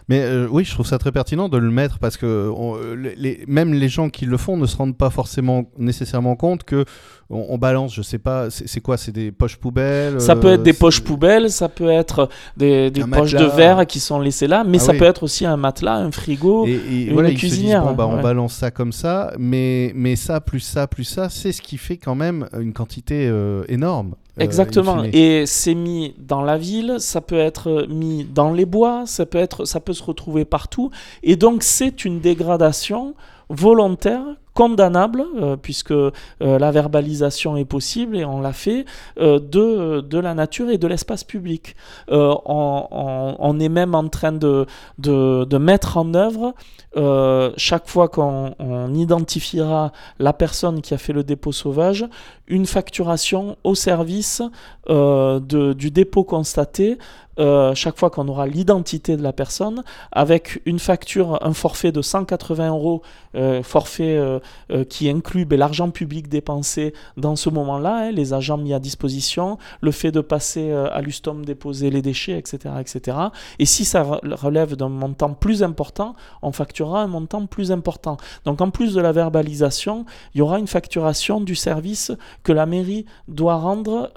Mais 0.09 0.47
oui, 0.51 0.65
je 0.65 0.73
trouve 0.73 0.87
ça 0.87 0.99
très 0.99 1.13
pertinent 1.13 1.49
de 1.49 1.59
le 1.59 1.71
mettre 1.71 1.99
parce 1.99 2.17
que 2.17 2.53
les, 2.95 3.45
même 3.47 3.75
les 3.75 3.89
gens 3.89 4.09
qui 4.09 4.27
le 4.27 4.37
font 4.37 4.57
ne 4.57 4.67
se 4.67 4.77
rendent 4.77 4.97
pas 4.97 5.11
forcément 5.11 5.65
nécessairement 5.79 6.37
compte 6.37 6.65
que 6.65 6.85
on, 7.31 7.59
balance, 7.59 7.95
je 7.95 8.01
sais 8.01 8.19
pas, 8.19 8.49
c'est 8.49 8.81
quoi 8.81 8.97
C'est 8.97 9.13
des 9.13 9.31
poches 9.31 9.57
poubelles 9.57 10.19
Ça 10.19 10.35
peut 10.35 10.49
être 10.49 10.63
des 10.63 10.73
poches 10.73 11.03
poubelles, 11.03 11.51
ça 11.51 11.69
peut 11.69 11.91
être 11.91 12.31
des, 12.57 12.91
poches 13.11 13.35
de 13.35 13.45
verre 13.45 13.87
qui 13.87 14.01
sont 14.01 14.19
laissées 14.19 14.47
là, 14.47 14.65
mais 14.65 14.79
ah 14.81 14.85
ça 14.85 14.95
peut 14.95 15.05
être 15.05 15.25
aussi 15.25 15.45
un 15.45 15.59
matelas, 15.59 15.97
un 15.97 16.11
frigo, 16.11 16.67
une 16.67 17.13
voilà, 17.13 17.31
cuisinière. 17.33 17.85
bon, 17.85 17.93
bah, 17.93 18.07
On 18.07 18.23
balance 18.23 18.55
ça 18.55 18.71
comme 18.71 18.93
ça, 18.93 19.33
mais, 19.39 19.93
mais 19.95 20.17
ça, 20.17 20.41
plus 20.41 20.61
ça, 20.61 20.87
plus 20.87 21.05
ça, 21.05 21.29
c'est 21.29 21.53
ce 21.53 21.61
qui 21.61 21.77
fait 21.77 21.99
quand 21.99 22.15
même 22.15 22.49
une 22.59 22.73
quantité 22.73 23.31
énorme. 23.69 24.15
Euh, 24.39 24.45
Exactement. 24.45 25.05
Et 25.13 25.47
c'est 25.47 25.75
mis 25.75 26.15
dans 26.19 26.43
la 26.43 26.57
ville, 26.57 26.97
ça 26.99 27.21
peut 27.21 27.39
être 27.39 27.87
mis 27.89 28.25
dans 28.25 28.53
les 28.53 28.67
bois, 28.67 29.05
ça 29.07 29.27
peut, 29.27 29.39
être, 29.39 29.65
ça 29.65 29.81
peut 29.81 29.93
se 29.93 30.03
retrouver 30.03 30.45
partout. 30.45 30.91
Et 31.23 31.37
donc, 31.37 31.63
c'est 31.63 32.05
une 32.05 32.21
dégradation 32.21 33.15
volontaire 33.49 34.25
condamnable, 34.59 35.25
euh, 35.41 35.57
puisque 35.57 35.93
euh, 35.93 36.11
la 36.41 36.73
verbalisation 36.73 37.57
est 37.57 37.65
possible 37.65 38.17
et 38.17 38.25
on 38.25 38.41
l'a 38.41 38.53
fait, 38.53 38.87
de, 39.17 40.01
de, 40.01 40.19
la 40.19 40.35
nature 40.35 40.69
et 40.69 40.79
de 40.79 40.89
l'espace 40.89 41.23
public. 41.23 41.77
On, 42.09 43.57
est 43.61 43.69
même 43.69 43.95
en 43.95 44.09
train 44.09 44.33
de, 44.33 44.67
de, 44.99 45.45
de 45.45 45.59
mettre 45.59 45.97
en 45.97 46.13
œuvre 46.15 46.55
euh, 46.97 47.53
chaque 47.57 47.87
fois 47.87 48.09
qu'on 48.09 48.95
identifiera 48.95 49.93
la 50.19 50.33
personne 50.33 50.81
qui 50.81 50.95
a 50.95 50.99
fait 50.99 51.13
le 51.13 51.23
dépôt 51.23 51.53
sauvage, 51.53 52.07
une 52.47 52.67
facturation 52.67 53.57
au 53.63 53.75
service 53.75 54.43
euh, 54.89 55.39
du 55.39 55.91
dépôt 55.91 56.25
constaté 56.25 56.99
euh, 57.39 57.75
chaque 57.75 57.99
fois 57.99 58.11
qu'on 58.11 58.27
aura 58.29 58.47
l'identité 58.47 59.17
de 59.17 59.23
la 59.23 59.33
personne, 59.33 59.85
avec 60.11 60.61
une 60.67 60.79
facture, 60.79 61.39
un 61.43 61.53
forfait 61.53 61.93
de 61.93 62.03
180 62.03 62.69
euros, 62.69 63.03
euh, 63.37 63.63
forfait 63.63 64.17
euh, 64.17 64.41
qui 64.89 65.09
inclut 65.09 65.45
ben, 65.45 65.59
l'argent 65.59 65.91
public 65.91 66.29
dépensé 66.29 66.93
dans 67.17 67.37
ce 67.37 67.49
moment-là, 67.51 68.09
hein, 68.09 68.11
les 68.11 68.35
agents 68.35 68.59
mis 68.59 68.75
à 68.75 68.79
disposition, 68.79 69.59
le 69.81 69.91
fait 69.91 70.13
de 70.13 70.21
passer 70.21 70.71
à 70.73 71.01
l'ustom 71.01 71.45
déposer 71.45 71.91
les 71.91 72.03
déchets, 72.03 72.39
etc., 72.39 72.75
etc. 72.81 73.17
Et 73.59 73.67
si 73.67 73.85
ça 73.85 74.03
relève 74.03 74.77
d'un 74.77 74.89
montant 74.89 75.33
plus 75.35 75.63
important, 75.63 76.15
on 76.43 76.53
facturera 76.53 77.03
un 77.03 77.07
montant 77.07 77.47
plus 77.47 77.73
important. 77.73 78.17
Donc 78.45 78.61
en 78.61 78.71
plus 78.71 78.95
de 78.95 79.01
la 79.01 79.13
verbalisation, 79.13 80.05
il 80.35 80.39
y 80.39 80.41
aura 80.43 80.59
une 80.59 80.67
facturation 80.67 81.41
du 81.41 81.55
service 81.55 82.13
que 82.43 82.53
la 82.53 82.67
mairie 82.67 83.07
doit 83.27 83.57
rendre 83.57 84.13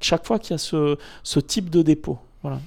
chaque 0.00 0.26
fois 0.26 0.38
qu'il 0.38 0.52
y 0.52 0.54
a 0.54 0.58
ce, 0.58 0.96
ce 1.22 1.40
type 1.40 1.70
de 1.70 1.82
dépôt. 1.82 2.18
Voilà. 2.42 2.58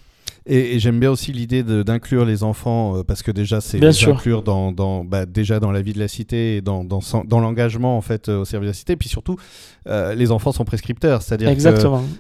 Et, 0.45 0.79
j'aime 0.79 0.99
bien 0.99 1.09
aussi 1.09 1.31
l'idée 1.31 1.63
d'inclure 1.63 2.25
les 2.25 2.43
enfants, 2.43 2.97
euh, 2.97 3.03
parce 3.03 3.23
que 3.23 3.31
déjà, 3.31 3.61
c'est 3.61 3.83
inclure 4.07 4.43
dans, 4.43 4.71
dans 4.71 5.05
bah, 5.05 5.25
déjà 5.25 5.59
dans 5.59 5.71
la 5.71 5.81
vie 5.81 5.93
de 5.93 5.99
la 5.99 6.09
cité 6.09 6.57
et 6.57 6.61
dans, 6.61 6.83
dans, 6.83 6.99
dans 7.25 7.39
l'engagement 7.39 7.97
en 7.97 8.01
fait, 8.01 8.27
euh, 8.27 8.41
au 8.41 8.45
service 8.45 8.67
de 8.67 8.69
la 8.69 8.73
cité. 8.73 8.95
Puis 8.97 9.07
surtout, 9.07 9.37
euh, 9.87 10.13
les 10.15 10.31
enfants 10.31 10.51
sont 10.51 10.65
prescripteurs. 10.65 11.21
C'est-à-dire 11.21 11.49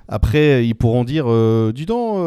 après, 0.07 0.65
ils 0.65 0.75
pourront 0.75 1.03
dire 1.03 1.25
Dis 1.73 1.85
donc, 1.85 2.17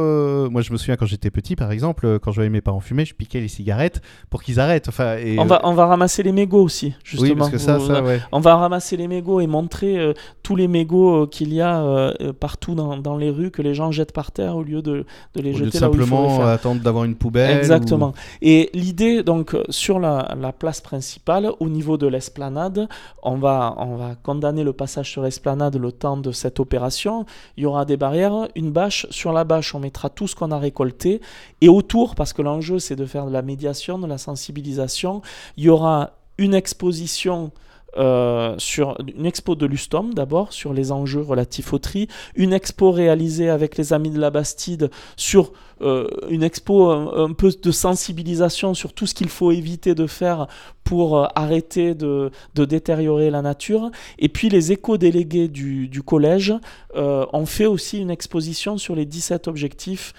moi 0.51 0.61
je 0.61 0.73
me 0.73 0.77
souviens 0.77 0.97
quand 0.97 1.07
j'étais 1.07 1.31
petit, 1.31 1.57
par 1.57 1.73
exemple, 1.73 2.19
quand 2.21 2.31
je 2.31 2.37
voyais 2.37 2.51
mes 2.51 2.61
parents 2.61 2.81
fumer, 2.81 3.05
je 3.05 3.15
piquais 3.15 3.41
les 3.41 3.49
cigarettes 3.49 4.03
pour 4.29 4.43
qu'ils 4.43 4.61
arrêtent. 4.61 4.89
Enfin, 4.89 5.17
et, 5.17 5.39
on, 5.39 5.47
va, 5.47 5.61
on 5.65 5.73
va 5.73 5.87
ramasser 5.87 6.23
les 6.23 6.33
mégots 6.33 6.63
aussi, 6.63 6.95
justement. 7.05 7.31
Oui, 7.31 7.37
parce 7.39 7.51
que 7.51 7.59
ça, 7.59 7.79
ça 7.81 8.03
ouais. 8.03 8.21
On 8.33 8.41
va 8.41 8.57
ramasser 8.57 8.97
les 8.97 9.09
mégots 9.09 9.41
et 9.41 9.47
montrer 9.47 10.15
tous 10.43 10.57
les 10.57 10.69
mégots 10.69 11.27
qu'il 11.27 11.55
y 11.55 11.61
a 11.63 12.13
partout 12.39 12.75
dans, 12.75 12.99
dans, 12.99 13.17
les 13.17 13.31
rues 13.31 13.51
que 13.51 13.63
les 13.63 13.75
gens 13.75 13.91
jettent 13.91 14.13
par 14.13 14.31
terre 14.33 14.57
au 14.57 14.63
lieu 14.63 14.83
de, 14.83 15.07
de 15.35 15.41
les 15.41 15.55
jeter 15.55 15.86
simplement 15.87 16.41
attendre 16.47 16.83
d'avoir 16.83 17.05
une 17.05 17.15
poubelle. 17.15 17.57
Exactement. 17.59 18.15
Et 18.43 18.71
l'idée, 18.75 19.23
donc, 19.23 19.57
sur 19.69 19.99
la, 19.99 20.37
place 20.59 20.81
principale, 20.81 21.51
au 21.61 21.69
niveau 21.69 21.97
de 21.97 22.07
l'esplanade, 22.07 22.89
on 23.23 23.37
va, 23.37 23.75
on 23.79 23.97
va 23.97 24.15
condamner 24.23 24.65
le 24.65 24.73
passage 24.73 25.11
sur 25.11 25.23
l'esplanade 25.23 25.77
le 25.77 25.93
temps 25.93 26.17
de 26.17 26.33
cette 26.33 26.61
opération. 26.61 27.27
Il 27.57 27.65
y 27.65 27.67
aura 27.67 27.85
des 27.85 27.97
barrières, 27.97 28.49
une 28.55 28.71
bâche. 28.71 29.07
Sur 29.11 29.33
la 29.33 29.45
bâche, 29.45 29.75
on 29.75 29.81
mettra 29.81 30.09
tout 30.09 30.27
ce 30.27 30.35
qu'on 30.35 30.51
a 30.51 30.59
récolté. 30.59 31.21
Et 31.61 31.69
autour, 31.69 32.15
parce 32.15 32.33
que 32.33 32.43
l'enjeu, 32.43 32.79
c'est 32.79 32.97
de 32.97 33.07
faire 33.07 33.27
de 33.27 33.33
la 33.33 33.43
médiation, 33.43 33.99
de 33.99 34.07
la 34.07 34.19
sensibilisation, 34.19 35.23
il 35.57 35.65
y 35.65 35.69
aura 35.69 36.13
une 36.39 36.55
exposition 36.55 37.51
euh, 37.97 38.55
sur 38.59 38.97
une 39.17 39.27
expo 39.27 39.55
de 39.55 39.67
Lustom 39.67 40.15
d'abord 40.15 40.53
sur 40.53 40.73
les 40.73 40.93
enjeux 40.93 41.23
relatifs 41.23 41.73
au 41.73 41.79
tri, 41.79 42.09
une 42.35 42.53
expo 42.53 42.91
réalisée 42.91 43.49
avec 43.49 43.77
les 43.77 43.93
Amis 43.93 44.11
de 44.11 44.21
la 44.21 44.31
Bastide 44.31 44.91
sur 45.17 45.53
euh, 45.83 46.07
une 46.31 46.43
expo 46.43 46.91
un, 46.91 47.33
peu 47.33 47.51
de 47.51 47.71
sensibilisation 47.71 48.73
sur 48.73 48.95
tout 48.95 49.07
ce 49.07 49.13
qu'il 49.13 49.29
faut 49.29 49.53
éviter 49.53 49.95
de 49.95 50.07
faire 50.07 50.47
pour 50.85 51.19
euh, 51.19 51.27
arrêter 51.35 51.95
de, 51.95 52.31
détériorer 52.55 53.31
la 53.31 53.43
nature. 53.43 53.91
Et 54.19 54.31
puis 54.31 54.49
les 54.49 54.73
éco-délégués 54.73 55.49
du, 55.49 55.89
du, 55.89 56.03
collège 56.03 56.55
euh, 56.97 57.27
ont 57.35 57.45
fait 57.45 57.67
aussi 57.67 57.99
une 58.01 58.11
exposition 58.11 58.79
sur 58.79 58.95
les 58.95 59.05
17 59.05 59.49
objectifs 59.49 60.15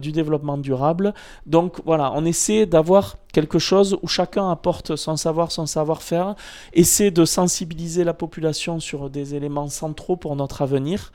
du 0.00 0.12
développement 0.12 0.58
durable. 0.58 1.12
Donc 1.44 1.80
voilà, 1.84 2.12
on 2.14 2.24
essaie 2.24 2.66
d'avoir 2.66 3.16
quelque 3.36 3.58
chose 3.58 3.98
où 4.00 4.08
chacun 4.08 4.50
apporte 4.50 4.96
son 4.96 5.18
savoir, 5.18 5.52
son 5.52 5.66
savoir-faire, 5.66 6.36
essaie 6.72 7.10
de 7.10 7.26
sensibiliser 7.26 8.02
la 8.02 8.14
population 8.14 8.80
sur 8.80 9.10
des 9.10 9.34
éléments 9.34 9.68
centraux 9.68 10.16
pour 10.16 10.36
notre 10.36 10.62
avenir. 10.62 11.12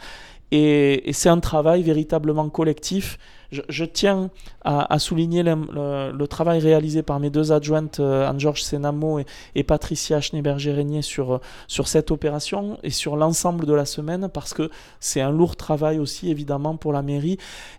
Et, 0.51 1.09
et 1.09 1.13
c'est 1.13 1.29
un 1.29 1.39
travail 1.39 1.81
véritablement 1.81 2.47
collectif 2.49 3.17
je, 3.51 3.85
tiens 3.85 4.29
à, 4.63 4.99
souligner 4.99 5.43
le, 5.43 6.25
travail 6.27 6.59
réalisé 6.59 7.03
par 7.03 7.19
mes 7.19 7.29
deux 7.29 7.51
adjointes, 7.51 7.99
euh, 7.99 8.29
Anne-Georges 8.29 8.63
Senamo 8.63 9.19
et, 9.55 9.63
Patricia 9.63 10.21
Schneeberger-Régnier, 10.21 11.01
sur, 11.01 11.33
euh, 11.33 11.37
sur 11.67 11.87
cette 11.87 12.11
opération 12.11 12.77
et 12.83 12.89
sur 12.89 13.17
l'ensemble 13.17 13.65
de 13.65 13.73
la 13.73 13.85
semaine, 13.85 14.29
parce 14.33 14.53
que 14.53 14.69
c'est 14.99 15.21
un 15.21 15.31
lourd 15.31 15.55
travail 15.55 15.99
aussi, 15.99 16.29
évidemment, 16.29 16.77
pour 16.77 16.93
la 16.93 17.01
mairie, 17.01 17.37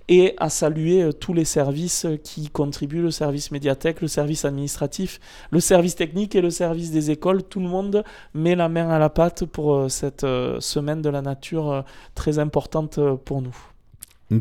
et 0.08 0.34
à 0.38 0.50
saluer 0.50 1.02
euh, 1.02 1.12
tous 1.12 1.32
les 1.32 1.44
services 1.44 2.06
qui 2.22 2.50
contribuent, 2.50 3.02
le 3.02 3.10
service 3.10 3.50
médiathèque, 3.50 4.00
le 4.00 4.08
service 4.08 4.44
administratif, 4.44 5.20
le 5.50 5.60
service 5.60 5.96
technique 5.96 6.34
et 6.34 6.42
le 6.42 6.50
service 6.50 6.90
des 6.90 7.10
écoles. 7.10 7.42
Tout 7.42 7.60
le 7.60 7.68
monde 7.68 8.04
met 8.34 8.54
la 8.54 8.68
main 8.68 8.90
à 8.90 8.98
la 8.98 9.08
pâte 9.08 9.46
pour 9.46 9.90
cette 9.90 10.26
semaine 10.60 11.02
de 11.02 11.08
la 11.08 11.22
nature 11.22 11.84
très 12.14 12.38
importante 12.38 12.98
pour 13.24 13.40
nous. 13.40 13.71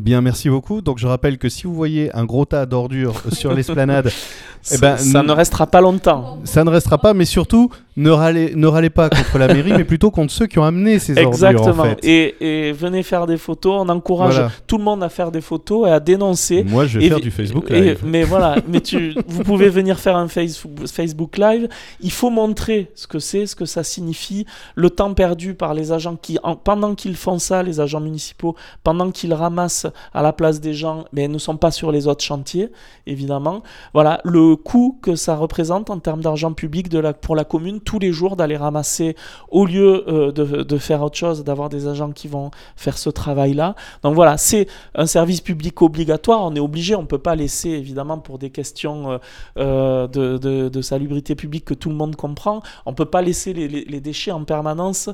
Bien, 0.00 0.22
merci 0.22 0.48
beaucoup. 0.48 0.80
Donc, 0.80 0.98
je 0.98 1.06
rappelle 1.06 1.36
que 1.36 1.50
si 1.50 1.64
vous 1.64 1.74
voyez 1.74 2.14
un 2.16 2.24
gros 2.24 2.46
tas 2.46 2.64
d'ordures 2.64 3.22
sur 3.30 3.52
l'esplanade, 3.52 4.10
eh 4.72 4.78
ben, 4.78 4.96
ça 4.96 5.22
ne 5.22 5.32
restera 5.32 5.66
pas 5.66 5.82
longtemps. 5.82 6.38
Ça 6.44 6.64
ne 6.64 6.70
restera 6.70 6.96
pas, 6.96 7.12
mais 7.12 7.26
surtout, 7.26 7.70
ne 7.96 8.10
râlez, 8.10 8.54
ne 8.54 8.66
râlez 8.66 8.90
pas 8.90 9.10
contre 9.10 9.38
la 9.38 9.48
mairie, 9.48 9.72
mais 9.76 9.84
plutôt 9.84 10.10
contre 10.10 10.32
ceux 10.32 10.46
qui 10.46 10.58
ont 10.58 10.64
amené 10.64 10.98
ces 10.98 11.12
ordures. 11.12 11.28
Exactement. 11.28 11.84
Et, 12.02 12.72
venez 12.72 13.02
faire 13.02 13.26
des 13.26 13.36
photos. 13.36 13.84
On 13.84 13.88
encourage 13.88 14.40
tout 14.66 14.78
le 14.78 14.84
monde 14.84 15.02
à 15.02 15.08
faire 15.08 15.30
des 15.30 15.40
photos 15.40 15.88
et 15.88 15.90
à 15.90 16.00
dénoncer. 16.00 16.64
Moi, 16.64 16.86
je 16.86 16.98
vais 16.98 17.08
faire 17.08 17.20
du 17.20 17.30
Facebook 17.30 17.70
Live. 17.70 18.00
mais 18.04 18.24
voilà, 18.24 18.56
mais 18.68 18.80
tu, 18.80 19.14
vous 19.26 19.42
pouvez 19.42 19.68
venir 19.68 19.98
faire 19.98 20.16
un 20.16 20.28
Facebook, 20.28 20.86
Facebook 20.86 21.36
Live. 21.36 21.68
Il 22.00 22.10
faut 22.10 22.30
montrer 22.30 22.90
ce 22.94 23.06
que 23.06 23.18
c'est, 23.18 23.46
ce 23.46 23.54
que 23.54 23.66
ça 23.66 23.82
signifie, 23.82 24.46
le 24.74 24.90
temps 24.90 25.14
perdu 25.14 25.54
par 25.54 25.74
les 25.74 25.92
agents 25.92 26.16
qui, 26.16 26.38
pendant 26.64 26.94
qu'ils 26.94 27.16
font 27.16 27.38
ça, 27.38 27.62
les 27.62 27.80
agents 27.80 28.00
municipaux, 28.00 28.56
pendant 28.84 29.10
qu'ils 29.10 29.34
ramassent 29.34 29.86
à 30.14 30.22
la 30.22 30.32
place 30.32 30.60
des 30.60 30.74
gens, 30.74 31.04
mais 31.12 31.28
ne 31.28 31.38
sont 31.38 31.56
pas 31.56 31.70
sur 31.70 31.92
les 31.92 32.06
autres 32.06 32.24
chantiers, 32.24 32.70
évidemment. 33.06 33.62
Voilà, 33.92 34.20
le 34.24 34.56
coût 34.56 34.98
que 35.02 35.14
ça 35.14 35.36
représente 35.36 35.90
en 35.90 35.98
termes 35.98 36.22
d'argent 36.22 36.52
public 36.52 36.88
de 36.88 36.98
la, 36.98 37.12
pour 37.12 37.36
la 37.36 37.44
commune 37.44 37.80
tous 37.84 37.98
les 37.98 38.12
jours 38.12 38.36
d'aller 38.36 38.56
ramasser 38.56 39.16
au 39.50 39.66
lieu 39.66 40.04
euh, 40.08 40.32
de, 40.32 40.78
faire 40.78 41.02
autre 41.02 41.16
chose, 41.16 41.44
d'avoir 41.44 41.68
des 41.68 41.86
agents 41.86 42.12
qui 42.12 42.28
vont 42.28 42.50
faire 42.76 42.98
ce 42.98 43.10
travail-là. 43.10 43.74
Donc 44.02 44.14
voilà, 44.14 44.36
c'est 44.36 44.68
un 44.94 45.06
service 45.06 45.40
public 45.40 45.80
obligatoire. 45.82 46.42
On 46.42 46.54
est 46.54 46.60
obligé, 46.60 46.94
on 46.94 47.02
ne 47.02 47.06
peut 47.06 47.18
pas 47.18 47.34
laisser, 47.34 47.70
évidemment, 47.70 48.18
pour 48.18 48.38
des 48.38 48.50
questions 48.50 49.12
euh, 49.12 49.18
euh, 50.16 50.68
de, 50.68 50.82
salubrité 50.82 51.34
publique 51.34 51.64
que 51.64 51.74
tout 51.74 51.90
le 51.90 51.94
monde 51.94 52.16
comprend, 52.16 52.60
on 52.86 52.90
ne 52.90 52.96
peut 52.96 53.04
pas 53.04 53.22
laisser 53.22 53.52
les, 53.52 54.00
déchets 54.00 54.32
en 54.32 54.44
permanence 54.44 55.08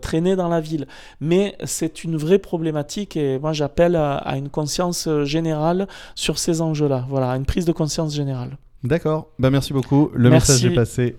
traîner 0.00 0.36
dans 0.36 0.48
la 0.48 0.60
ville. 0.60 0.86
Mais 1.20 1.56
c'est 1.64 2.04
une 2.04 2.16
vraie 2.16 2.38
problématique 2.38 3.16
et 3.16 3.38
moi 3.40 3.52
j'appelle 3.52 3.96
à, 3.96 4.14
à 4.14 4.36
une 4.36 4.50
conscience 4.50 5.08
générale 5.24 5.88
sur 6.14 6.38
ces 6.38 6.60
enjeux-là. 6.60 7.06
Voilà, 7.08 7.30
une 7.30 7.44
prise 7.44 7.64
de 7.64 7.72
conscience 7.72 8.14
générale. 8.14 8.56
D'accord, 8.84 9.28
bah 9.38 9.50
merci 9.50 9.72
beaucoup. 9.72 10.10
Le 10.14 10.28
message 10.28 10.64
est 10.66 10.74
passé. 10.74 11.16